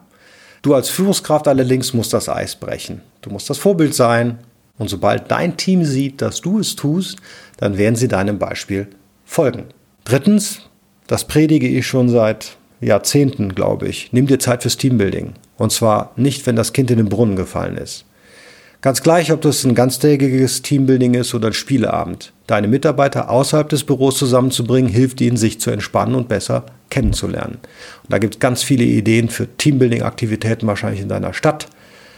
Du 0.62 0.74
als 0.74 0.88
Führungskraft 0.88 1.46
allerdings 1.46 1.92
musst 1.92 2.12
das 2.12 2.28
Eis 2.28 2.56
brechen. 2.56 3.02
Du 3.20 3.30
musst 3.30 3.50
das 3.50 3.58
Vorbild 3.58 3.94
sein 3.94 4.38
und 4.78 4.88
sobald 4.88 5.30
dein 5.30 5.56
Team 5.56 5.84
sieht, 5.84 6.22
dass 6.22 6.40
du 6.40 6.58
es 6.58 6.74
tust, 6.76 7.18
dann 7.58 7.78
werden 7.78 7.96
sie 7.96 8.08
deinem 8.08 8.38
Beispiel 8.38 8.88
folgen. 9.24 9.64
Drittens, 10.04 10.60
das 11.06 11.26
predige 11.26 11.68
ich 11.68 11.86
schon 11.86 12.08
seit 12.08 12.56
Jahrzehnten, 12.80 13.54
glaube 13.54 13.88
ich. 13.88 14.12
Nimm 14.12 14.26
dir 14.26 14.38
Zeit 14.38 14.62
fürs 14.62 14.76
Teambuilding. 14.76 15.34
Und 15.56 15.72
zwar 15.72 16.12
nicht, 16.16 16.46
wenn 16.46 16.56
das 16.56 16.72
Kind 16.72 16.90
in 16.90 16.98
den 16.98 17.08
Brunnen 17.08 17.36
gefallen 17.36 17.76
ist. 17.76 18.04
Ganz 18.84 19.02
gleich, 19.02 19.32
ob 19.32 19.40
das 19.40 19.64
ein 19.64 19.74
ganztägiges 19.74 20.60
Teambuilding 20.60 21.14
ist 21.14 21.32
oder 21.32 21.46
ein 21.46 21.54
Spieleabend. 21.54 22.34
Deine 22.46 22.68
Mitarbeiter 22.68 23.30
außerhalb 23.30 23.66
des 23.66 23.82
Büros 23.82 24.18
zusammenzubringen, 24.18 24.92
hilft 24.92 25.22
ihnen, 25.22 25.38
sich 25.38 25.58
zu 25.58 25.70
entspannen 25.70 26.14
und 26.14 26.28
besser 26.28 26.66
kennenzulernen. 26.90 27.60
Und 28.02 28.12
da 28.12 28.18
gibt 28.18 28.34
es 28.34 28.40
ganz 28.40 28.62
viele 28.62 28.84
Ideen 28.84 29.30
für 29.30 29.46
Teambuilding-Aktivitäten 29.56 30.66
wahrscheinlich 30.66 31.00
in 31.00 31.08
deiner 31.08 31.32
Stadt. 31.32 31.66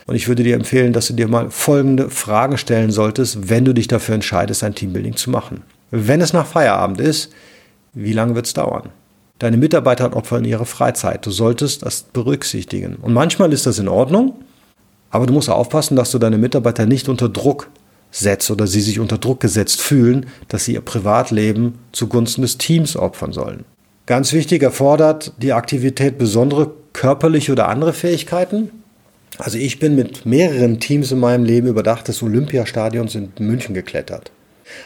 Und 0.08 0.16
ich 0.16 0.26
würde 0.26 0.42
dir 0.42 0.56
empfehlen, 0.56 0.92
dass 0.92 1.06
du 1.06 1.12
dir 1.12 1.28
mal 1.28 1.50
folgende 1.50 2.10
Fragen 2.10 2.58
stellen 2.58 2.90
solltest, 2.90 3.48
wenn 3.48 3.64
du 3.64 3.72
dich 3.72 3.86
dafür 3.86 4.16
entscheidest, 4.16 4.64
ein 4.64 4.74
Teambuilding 4.74 5.14
zu 5.14 5.30
machen. 5.30 5.62
Wenn 5.92 6.20
es 6.20 6.32
nach 6.32 6.48
Feierabend 6.48 7.00
ist, 7.00 7.32
wie 7.94 8.12
lange 8.12 8.34
wird 8.34 8.46
es 8.46 8.54
dauern? 8.54 8.88
Deine 9.38 9.56
Mitarbeiter 9.56 10.16
opfern 10.16 10.44
ihre 10.44 10.66
Freizeit. 10.66 11.26
Du 11.26 11.30
solltest 11.30 11.86
das 11.86 12.02
berücksichtigen. 12.02 12.96
Und 12.96 13.12
manchmal 13.12 13.52
ist 13.52 13.66
das 13.66 13.78
in 13.78 13.86
Ordnung, 13.86 14.34
aber 15.10 15.26
du 15.26 15.32
musst 15.32 15.50
aufpassen, 15.50 15.96
dass 15.96 16.10
du 16.10 16.18
deine 16.18 16.38
Mitarbeiter 16.38 16.86
nicht 16.86 17.08
unter 17.08 17.28
Druck 17.28 17.70
setzt 18.10 18.50
oder 18.50 18.66
sie 18.66 18.80
sich 18.80 19.00
unter 19.00 19.18
Druck 19.18 19.40
gesetzt 19.40 19.80
fühlen, 19.80 20.26
dass 20.48 20.64
sie 20.64 20.74
ihr 20.74 20.80
Privatleben 20.80 21.78
zugunsten 21.92 22.42
des 22.42 22.58
Teams 22.58 22.96
opfern 22.96 23.32
sollen. 23.32 23.64
Ganz 24.06 24.32
wichtig 24.32 24.62
erfordert 24.62 25.32
die 25.42 25.52
Aktivität 25.52 26.16
besondere 26.16 26.70
körperliche 26.92 27.52
oder 27.52 27.68
andere 27.68 27.92
Fähigkeiten. 27.92 28.70
Also 29.38 29.58
ich 29.58 29.78
bin 29.78 29.96
mit 29.96 30.24
mehreren 30.24 30.80
Teams 30.80 31.12
in 31.12 31.18
meinem 31.18 31.44
Leben 31.44 31.66
über 31.66 31.82
Dach 31.82 32.02
des 32.02 32.22
Olympiastadions 32.22 33.14
in 33.14 33.32
München 33.38 33.74
geklettert. 33.74 34.30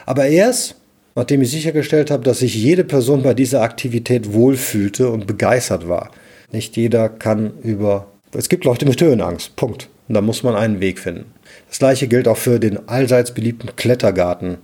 Aber 0.07 0.27
erst, 0.27 0.77
nachdem 1.15 1.43
ich 1.43 1.51
sichergestellt 1.51 2.11
habe, 2.11 2.25
dass 2.25 2.41
sich 2.41 2.55
jede 2.55 2.83
Person 2.83 3.23
bei 3.23 3.35
dieser 3.35 3.63
Aktivität 3.63 4.33
wohlfühlte 4.33 5.11
und 5.11 5.27
begeistert 5.27 5.89
war. 5.89 6.11
Nicht 6.51 6.77
jeder 6.77 7.09
kann 7.09 7.53
über... 7.63 8.09
Es 8.33 8.49
gibt 8.49 8.65
Leute 8.65 8.87
mit 8.87 9.01
Höhenangst, 9.01 9.55
Punkt. 9.57 9.89
Und 10.11 10.15
da 10.15 10.23
muss 10.23 10.43
man 10.43 10.57
einen 10.57 10.81
Weg 10.81 10.99
finden. 10.99 11.27
Das 11.69 11.79
gleiche 11.79 12.09
gilt 12.09 12.27
auch 12.27 12.37
für 12.37 12.59
den 12.59 12.89
allseits 12.89 13.33
beliebten 13.33 13.77
Klettergarten. 13.77 14.59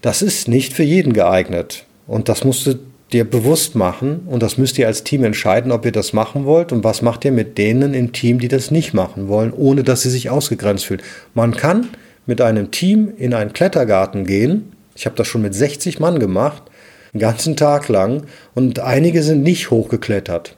Das 0.00 0.22
ist 0.22 0.48
nicht 0.48 0.72
für 0.72 0.82
jeden 0.82 1.12
geeignet. 1.12 1.84
Und 2.08 2.28
das 2.28 2.42
musst 2.42 2.66
du 2.66 2.80
dir 3.12 3.22
bewusst 3.22 3.76
machen 3.76 4.22
und 4.26 4.42
das 4.42 4.58
müsst 4.58 4.78
ihr 4.78 4.88
als 4.88 5.04
Team 5.04 5.22
entscheiden, 5.22 5.70
ob 5.70 5.86
ihr 5.86 5.92
das 5.92 6.12
machen 6.12 6.46
wollt 6.46 6.72
und 6.72 6.82
was 6.82 7.00
macht 7.00 7.24
ihr 7.24 7.30
mit 7.30 7.58
denen 7.58 7.94
im 7.94 8.12
Team, 8.12 8.40
die 8.40 8.48
das 8.48 8.72
nicht 8.72 8.92
machen 8.92 9.28
wollen, 9.28 9.52
ohne 9.52 9.84
dass 9.84 10.02
sie 10.02 10.10
sich 10.10 10.30
ausgegrenzt 10.30 10.86
fühlen. 10.86 11.02
Man 11.32 11.54
kann 11.54 11.90
mit 12.26 12.40
einem 12.40 12.72
Team 12.72 13.12
in 13.16 13.34
einen 13.34 13.52
Klettergarten 13.52 14.26
gehen. 14.26 14.72
Ich 14.96 15.06
habe 15.06 15.14
das 15.14 15.28
schon 15.28 15.42
mit 15.42 15.54
60 15.54 16.00
Mann 16.00 16.18
gemacht, 16.18 16.64
einen 17.12 17.20
ganzen 17.20 17.54
Tag 17.54 17.86
lang 17.86 18.24
und 18.56 18.80
einige 18.80 19.22
sind 19.22 19.44
nicht 19.44 19.70
hochgeklettert 19.70 20.56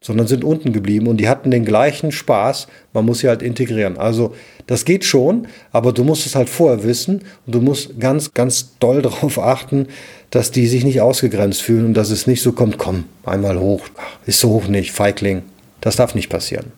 sondern 0.00 0.26
sind 0.26 0.44
unten 0.44 0.72
geblieben 0.72 1.06
und 1.06 1.18
die 1.18 1.28
hatten 1.28 1.50
den 1.50 1.64
gleichen 1.64 2.10
Spaß. 2.10 2.68
Man 2.92 3.04
muss 3.04 3.18
sie 3.18 3.28
halt 3.28 3.42
integrieren. 3.42 3.98
Also 3.98 4.34
das 4.66 4.84
geht 4.84 5.04
schon, 5.04 5.46
aber 5.72 5.92
du 5.92 6.04
musst 6.04 6.26
es 6.26 6.34
halt 6.34 6.48
vorher 6.48 6.84
wissen 6.84 7.22
und 7.46 7.54
du 7.54 7.60
musst 7.60 8.00
ganz, 8.00 8.32
ganz 8.32 8.76
doll 8.78 9.02
darauf 9.02 9.38
achten, 9.38 9.88
dass 10.30 10.50
die 10.50 10.66
sich 10.66 10.84
nicht 10.84 11.00
ausgegrenzt 11.00 11.62
fühlen 11.62 11.86
und 11.86 11.94
dass 11.94 12.10
es 12.10 12.26
nicht 12.26 12.42
so 12.42 12.52
kommt, 12.52 12.78
komm, 12.78 13.04
einmal 13.24 13.58
hoch, 13.58 13.82
ist 14.26 14.40
so 14.40 14.50
hoch 14.50 14.68
nicht, 14.68 14.92
Feigling. 14.92 15.42
Das 15.80 15.96
darf 15.96 16.14
nicht 16.14 16.28
passieren. 16.28 16.72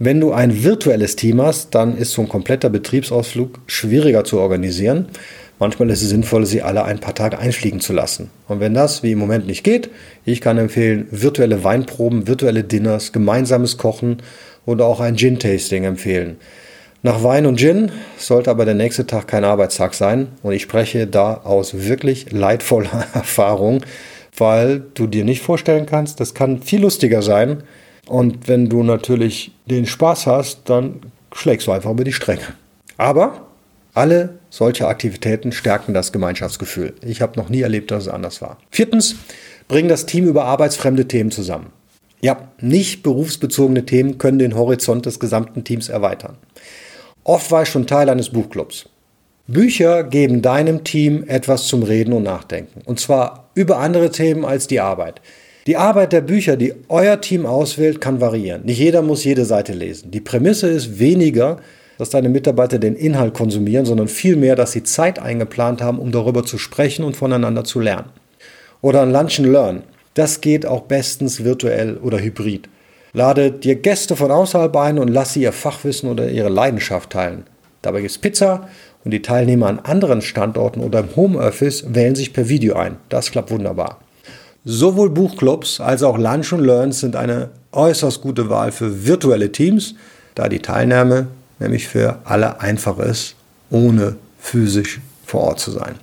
Wenn 0.00 0.20
du 0.20 0.32
ein 0.32 0.62
virtuelles 0.62 1.16
Team 1.16 1.42
hast, 1.42 1.74
dann 1.74 1.96
ist 1.96 2.12
so 2.12 2.22
ein 2.22 2.28
kompletter 2.28 2.70
Betriebsausflug 2.70 3.58
schwieriger 3.66 4.22
zu 4.22 4.38
organisieren. 4.38 5.06
Manchmal 5.58 5.90
ist 5.90 6.02
es 6.02 6.10
sinnvoll, 6.10 6.46
sie 6.46 6.62
alle 6.62 6.84
ein 6.84 7.00
paar 7.00 7.14
Tage 7.14 7.38
einfliegen 7.38 7.80
zu 7.80 7.92
lassen. 7.92 8.30
Und 8.46 8.60
wenn 8.60 8.74
das 8.74 9.02
wie 9.02 9.12
im 9.12 9.18
Moment 9.18 9.46
nicht 9.46 9.64
geht, 9.64 9.90
ich 10.24 10.40
kann 10.40 10.56
empfehlen, 10.56 11.08
virtuelle 11.10 11.64
Weinproben, 11.64 12.28
virtuelle 12.28 12.62
Dinners, 12.62 13.12
gemeinsames 13.12 13.76
Kochen 13.76 14.18
oder 14.66 14.86
auch 14.86 15.00
ein 15.00 15.16
Gin-Tasting 15.16 15.84
empfehlen. 15.84 16.36
Nach 17.02 17.22
Wein 17.22 17.46
und 17.46 17.58
Gin 17.58 17.90
sollte 18.16 18.50
aber 18.50 18.64
der 18.64 18.74
nächste 18.74 19.06
Tag 19.06 19.28
kein 19.28 19.44
Arbeitstag 19.44 19.94
sein. 19.94 20.28
Und 20.42 20.52
ich 20.52 20.62
spreche 20.62 21.06
da 21.06 21.34
aus 21.34 21.86
wirklich 21.86 22.32
leidvoller 22.32 23.06
Erfahrung, 23.14 23.82
weil 24.36 24.82
du 24.94 25.06
dir 25.06 25.24
nicht 25.24 25.42
vorstellen 25.42 25.86
kannst, 25.86 26.20
das 26.20 26.34
kann 26.34 26.62
viel 26.62 26.82
lustiger 26.82 27.22
sein. 27.22 27.62
Und 28.06 28.48
wenn 28.48 28.68
du 28.68 28.82
natürlich 28.82 29.52
den 29.66 29.86
Spaß 29.86 30.26
hast, 30.26 30.62
dann 30.70 31.00
schlägst 31.32 31.66
du 31.66 31.72
einfach 31.72 31.90
über 31.90 32.04
die 32.04 32.12
Stränge. 32.12 32.42
Aber 32.96 33.46
alle 33.94 34.37
solche 34.50 34.88
Aktivitäten 34.88 35.52
stärken 35.52 35.94
das 35.94 36.12
Gemeinschaftsgefühl. 36.12 36.94
Ich 37.02 37.20
habe 37.20 37.38
noch 37.38 37.48
nie 37.48 37.62
erlebt, 37.62 37.90
dass 37.90 38.04
es 38.04 38.08
anders 38.08 38.40
war. 38.42 38.58
Viertens, 38.70 39.16
bringen 39.68 39.88
das 39.88 40.06
Team 40.06 40.26
über 40.26 40.44
arbeitsfremde 40.44 41.06
Themen 41.06 41.30
zusammen. 41.30 41.72
Ja, 42.20 42.48
nicht 42.60 43.02
berufsbezogene 43.02 43.84
Themen 43.84 44.18
können 44.18 44.38
den 44.38 44.56
Horizont 44.56 45.06
des 45.06 45.20
gesamten 45.20 45.62
Teams 45.62 45.88
erweitern. 45.88 46.36
Oft 47.22 47.50
war 47.50 47.62
ich 47.62 47.68
schon 47.68 47.86
Teil 47.86 48.08
eines 48.08 48.30
Buchclubs. 48.30 48.88
Bücher 49.46 50.02
geben 50.02 50.42
deinem 50.42 50.84
Team 50.84 51.24
etwas 51.26 51.66
zum 51.66 51.82
Reden 51.82 52.12
und 52.12 52.24
Nachdenken. 52.24 52.82
Und 52.84 53.00
zwar 53.00 53.50
über 53.54 53.78
andere 53.78 54.10
Themen 54.10 54.44
als 54.44 54.66
die 54.66 54.80
Arbeit. 54.80 55.20
Die 55.66 55.76
Arbeit 55.76 56.12
der 56.12 56.22
Bücher, 56.22 56.56
die 56.56 56.74
euer 56.88 57.20
Team 57.20 57.46
auswählt, 57.46 58.00
kann 58.00 58.20
variieren. 58.20 58.64
Nicht 58.64 58.78
jeder 58.78 59.02
muss 59.02 59.24
jede 59.24 59.44
Seite 59.44 59.74
lesen. 59.74 60.10
Die 60.10 60.20
Prämisse 60.20 60.68
ist 60.68 60.98
weniger, 60.98 61.58
dass 61.98 62.10
deine 62.10 62.28
Mitarbeiter 62.28 62.78
den 62.78 62.94
Inhalt 62.94 63.34
konsumieren, 63.34 63.84
sondern 63.84 64.08
vielmehr, 64.08 64.56
dass 64.56 64.72
sie 64.72 64.84
Zeit 64.84 65.18
eingeplant 65.18 65.82
haben, 65.82 65.98
um 65.98 66.12
darüber 66.12 66.44
zu 66.44 66.56
sprechen 66.56 67.04
und 67.04 67.16
voneinander 67.16 67.64
zu 67.64 67.80
lernen. 67.80 68.10
Oder 68.80 69.02
ein 69.02 69.12
Lunch 69.12 69.40
and 69.40 69.48
Learn. 69.48 69.82
Das 70.14 70.40
geht 70.40 70.64
auch 70.64 70.82
bestens 70.82 71.44
virtuell 71.44 71.96
oder 71.96 72.18
hybrid. 72.18 72.68
Lade 73.12 73.50
dir 73.50 73.74
Gäste 73.74 74.16
von 74.16 74.30
außerhalb 74.30 74.74
ein 74.76 74.98
und 74.98 75.08
lass 75.08 75.32
sie 75.32 75.42
ihr 75.42 75.52
Fachwissen 75.52 76.08
oder 76.08 76.30
ihre 76.30 76.48
Leidenschaft 76.48 77.10
teilen. 77.10 77.44
Dabei 77.82 78.00
gibt 78.00 78.10
es 78.12 78.18
Pizza 78.18 78.68
und 79.04 79.12
die 79.12 79.22
Teilnehmer 79.22 79.66
an 79.66 79.78
anderen 79.80 80.20
Standorten 80.20 80.80
oder 80.80 81.00
im 81.00 81.16
Homeoffice 81.16 81.84
wählen 81.94 82.14
sich 82.14 82.32
per 82.32 82.48
Video 82.48 82.76
ein. 82.76 82.96
Das 83.08 83.30
klappt 83.30 83.50
wunderbar. 83.50 83.98
Sowohl 84.64 85.10
Buchclubs 85.10 85.80
als 85.80 86.02
auch 86.02 86.18
Lunch 86.18 86.52
and 86.52 86.66
Learns 86.66 87.00
sind 87.00 87.16
eine 87.16 87.50
äußerst 87.72 88.20
gute 88.20 88.50
Wahl 88.50 88.72
für 88.72 89.06
virtuelle 89.06 89.50
Teams, 89.50 89.94
da 90.34 90.48
die 90.48 90.58
Teilnahme 90.58 91.28
nämlich 91.58 91.88
für 91.88 92.20
alle 92.24 92.60
einfach 92.60 92.98
ist, 92.98 93.34
ohne 93.70 94.16
physisch 94.38 95.00
vor 95.24 95.42
Ort 95.42 95.60
zu 95.60 95.70
sein. 95.70 95.94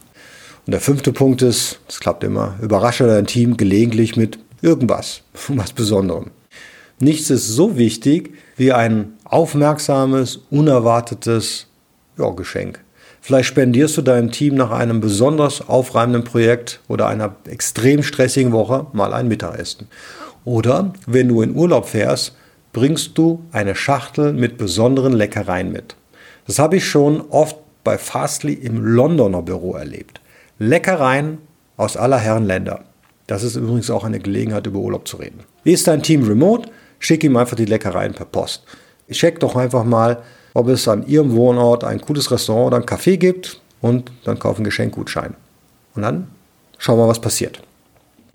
Und 0.66 0.72
der 0.72 0.82
fünfte 0.82 1.14
Punkt 1.14 1.42
ist, 1.42 1.80
das 1.88 2.00
klappt 2.00 2.24
immer, 2.24 2.56
überrasche 2.62 3.06
dein 3.06 3.28
Team 3.28 3.58
gelegentlich 3.58 4.16
mit 4.16 4.40
irgendwas, 4.62 5.22
was 5.50 5.74
Besonderem. 5.74 6.32
Nichts 7.00 7.30
ist 7.30 7.48
so 7.48 7.78
wichtig 7.78 8.34
wie 8.56 8.72
ein 8.72 9.14
aufmerksames, 9.26 10.40
unerwartetes 10.50 11.68
ja, 12.18 12.30
Geschenk. 12.30 12.80
Vielleicht 13.20 13.50
spendierst 13.50 13.98
du 13.98 14.02
deinem 14.02 14.32
Team 14.32 14.56
nach 14.56 14.72
einem 14.72 15.02
besonders 15.02 15.68
aufreibenden 15.68 16.24
Projekt 16.24 16.80
oder 16.88 17.08
einer 17.08 17.36
extrem 17.50 18.04
stressigen 18.04 18.52
Woche 18.52 18.86
mal 18.94 19.14
ein 19.14 19.28
Mittagessen. 19.28 19.88
Oder 20.46 20.94
wenn 21.08 21.28
du 21.28 21.42
in 21.42 21.56
Urlaub 21.56 21.90
fährst, 21.90 22.36
bringst 22.76 23.18
du 23.18 23.42
eine 23.54 23.74
Schachtel 23.74 24.34
mit 24.34 24.58
besonderen 24.58 25.14
Leckereien 25.14 25.72
mit. 25.72 25.96
Das 26.46 26.60
habe 26.60 26.76
ich 26.76 26.86
schon 26.86 27.22
oft 27.30 27.56
bei 27.86 27.98
Fastly 27.98 28.52
im 28.52 28.84
Londoner 28.84 29.42
Büro 29.42 29.76
erlebt. 29.76 30.20
Leckereien 30.60 31.38
aus 31.78 31.96
aller 31.96 32.18
Herren 32.18 32.44
Länder. 32.44 32.84
Das 33.28 33.44
ist 33.44 33.56
übrigens 33.56 33.90
auch 33.90 34.04
eine 34.04 34.20
Gelegenheit, 34.20 34.68
über 34.68 34.80
Urlaub 34.80 35.08
zu 35.08 35.16
reden. 35.16 35.40
Ist 35.64 35.88
dein 35.88 36.04
Team 36.04 36.28
remote? 36.28 36.70
Schick 37.00 37.24
ihm 37.24 37.38
einfach 37.38 37.56
die 37.56 37.64
Leckereien 37.64 38.14
per 38.14 38.26
Post. 38.26 38.64
Check 39.10 39.40
doch 39.40 39.56
einfach 39.56 39.86
mal, 39.86 40.22
ob 40.54 40.68
es 40.68 40.86
an 40.90 41.08
Ihrem 41.08 41.34
Wohnort 41.34 41.86
ein 41.86 42.02
cooles 42.02 42.30
Restaurant 42.30 42.68
oder 42.68 42.78
ein 42.78 42.86
Café 42.86 43.16
gibt 43.16 43.62
und 43.80 44.12
dann 44.26 44.38
kauf 44.38 44.58
einen 44.58 44.66
Geschenkgutschein. 44.66 45.34
Und 45.96 46.02
dann 46.02 46.28
schauen 46.78 47.00
wir, 47.00 47.08
was 47.08 47.22
passiert. 47.22 47.62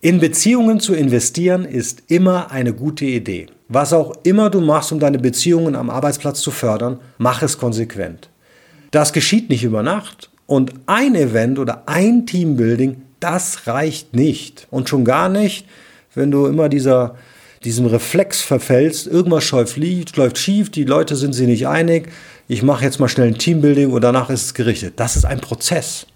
In 0.03 0.19
Beziehungen 0.19 0.81
zu 0.81 0.95
investieren 0.95 1.67
ist 1.67 2.05
immer 2.07 2.51
eine 2.51 2.73
gute 2.73 3.05
Idee. 3.05 3.49
Was 3.69 3.93
auch 3.93 4.15
immer 4.23 4.49
du 4.49 4.63
machst, 4.63 4.93
um 4.93 4.99
deine 4.99 5.19
Beziehungen 5.19 5.77
am 5.77 5.91
Arbeitsplatz 5.91 6.41
zu 6.41 6.51
fördern, 6.51 6.99
mach 7.19 7.43
es 7.43 7.59
konsequent. 7.59 8.31
Das 8.93 9.13
geschieht 9.13 9.51
nicht 9.51 9.63
über 9.63 9.83
Nacht 9.83 10.31
und 10.47 10.73
ein 10.87 11.15
Event 11.15 11.59
oder 11.59 11.83
ein 11.85 12.25
Teambuilding, 12.25 13.03
das 13.21 13.67
reicht 13.67 14.15
nicht. 14.17 14.67
Und 14.71 14.89
schon 14.89 15.05
gar 15.05 15.29
nicht, 15.29 15.67
wenn 16.15 16.31
du 16.31 16.47
immer 16.47 16.71
dieser, 16.71 17.17
diesem 17.63 17.85
Reflex 17.85 18.41
verfällst, 18.41 19.07
irgendwas 19.07 19.51
läuft, 19.51 19.77
läuft 20.17 20.39
schief, 20.39 20.71
die 20.71 20.85
Leute 20.85 21.15
sind 21.15 21.35
sich 21.35 21.47
nicht 21.47 21.69
einig, 21.69 22.09
ich 22.49 22.63
mache 22.63 22.87
jetzt 22.87 23.01
mal 23.01 23.09
schnell 23.09 23.29
ein 23.29 23.39
Teambuilding 23.39 23.91
und 23.93 24.01
danach 24.01 24.31
ist 24.31 24.47
es 24.47 24.55
gerichtet. 24.55 24.95
Das 24.97 25.17
ist 25.17 25.27
ein 25.27 25.43
Prozess. 25.43 26.07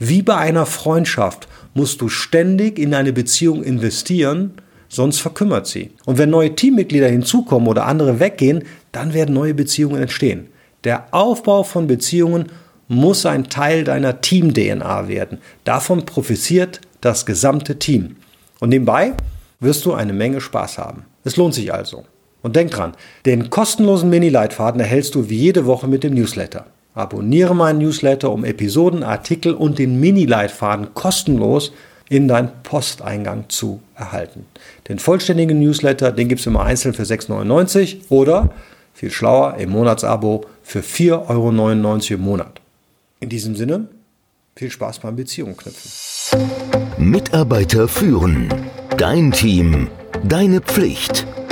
Wie 0.00 0.22
bei 0.22 0.36
einer 0.36 0.66
Freundschaft 0.66 1.46
musst 1.74 2.00
du 2.00 2.08
ständig 2.08 2.78
in 2.78 2.94
eine 2.94 3.12
Beziehung 3.12 3.62
investieren, 3.62 4.54
sonst 4.88 5.20
verkümmert 5.20 5.66
sie. 5.66 5.90
Und 6.06 6.18
wenn 6.18 6.30
neue 6.30 6.54
Teammitglieder 6.54 7.08
hinzukommen 7.08 7.68
oder 7.68 7.86
andere 7.86 8.20
weggehen, 8.20 8.64
dann 8.92 9.14
werden 9.14 9.34
neue 9.34 9.54
Beziehungen 9.54 10.00
entstehen. 10.00 10.48
Der 10.84 11.12
Aufbau 11.12 11.62
von 11.62 11.86
Beziehungen 11.86 12.46
muss 12.88 13.26
ein 13.26 13.48
Teil 13.48 13.84
deiner 13.84 14.20
Team-DNA 14.20 15.08
werden. 15.08 15.38
Davon 15.64 16.06
profitiert 16.06 16.80
das 17.00 17.26
gesamte 17.26 17.78
Team. 17.78 18.16
Und 18.60 18.70
nebenbei 18.70 19.12
wirst 19.60 19.84
du 19.84 19.92
eine 19.92 20.12
Menge 20.12 20.40
Spaß 20.40 20.78
haben. 20.78 21.04
Es 21.24 21.36
lohnt 21.36 21.54
sich 21.54 21.72
also. 21.72 22.04
Und 22.42 22.56
denk 22.56 22.70
dran, 22.70 22.92
den 23.26 23.50
kostenlosen 23.50 24.08
Mini-Leitfaden 24.08 24.80
erhältst 24.80 25.14
du 25.14 25.28
wie 25.28 25.36
jede 25.36 25.66
Woche 25.66 25.88
mit 25.88 26.04
dem 26.04 26.14
Newsletter. 26.14 26.66
Abonniere 26.98 27.54
meinen 27.54 27.78
Newsletter, 27.78 28.32
um 28.32 28.44
Episoden, 28.44 29.04
Artikel 29.04 29.54
und 29.54 29.78
den 29.78 30.00
Mini-Leitfaden 30.00 30.94
kostenlos 30.94 31.70
in 32.08 32.26
deinen 32.26 32.50
Posteingang 32.64 33.44
zu 33.48 33.80
erhalten. 33.94 34.46
Den 34.88 34.98
vollständigen 34.98 35.60
Newsletter, 35.60 36.10
den 36.10 36.28
gibt 36.28 36.40
es 36.40 36.46
immer 36.46 36.64
einzeln 36.64 36.94
für 36.94 37.04
6,99 37.04 38.08
oder 38.08 38.50
viel 38.94 39.12
schlauer 39.12 39.58
im 39.58 39.70
Monatsabo 39.70 40.46
für 40.64 40.80
4,99 40.80 41.28
Euro 41.28 42.14
im 42.14 42.20
Monat. 42.20 42.60
In 43.20 43.28
diesem 43.28 43.54
Sinne, 43.54 43.86
viel 44.56 44.72
Spaß 44.72 44.98
beim 44.98 45.14
Beziehungen 45.14 45.56
knüpfen. 45.56 45.92
Mitarbeiter 46.98 47.86
führen. 47.86 48.52
Dein 48.96 49.30
Team. 49.30 49.86
Deine 50.24 50.60
Pflicht. 50.60 51.28